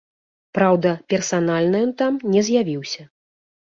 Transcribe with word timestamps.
Праўда, 0.57 0.93
персанальна 1.15 1.85
ён 1.91 1.95
там 2.03 2.13
не 2.35 2.41
з'явіўся. 2.53 3.11